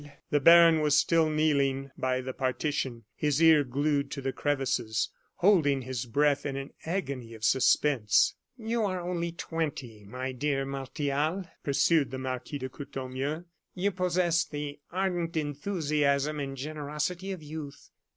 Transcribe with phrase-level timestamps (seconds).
[0.31, 5.83] The baron was still kneeling by the partition, his ear glued to the crevices, holding
[5.83, 8.33] his breath in an agony of suspense.
[8.57, 13.43] "You are only twenty, my dear Martial," pursued the Marquis de Courtornieu;
[13.75, 17.91] "you possess the ardent enthusiasm and generosity of youth.